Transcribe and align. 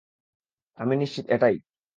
আমি 0.79 0.93
নিশ্চিত 0.97 1.25
এটাই। 1.29 1.55